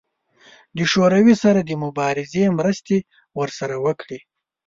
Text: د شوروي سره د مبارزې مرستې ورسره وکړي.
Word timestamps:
د 0.77 0.79
شوروي 0.91 1.35
سره 1.43 1.59
د 1.63 1.71
مبارزې 1.83 2.43
مرستې 2.57 2.97
ورسره 3.39 3.75
وکړي. 3.85 4.19